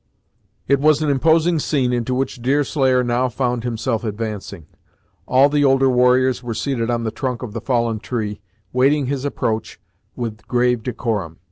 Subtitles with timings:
[0.67, 4.65] It was an imposing scene into which Deerslayer now found himself advancing.
[5.27, 8.41] All the older warriors were seated on the trunk of the fallen tree,
[8.73, 9.79] waiting his approach
[10.15, 11.37] with grave decorum.